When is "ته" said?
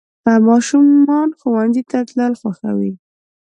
1.89-1.97